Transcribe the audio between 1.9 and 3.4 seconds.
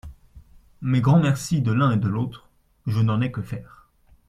et de l'autre: je n'en ai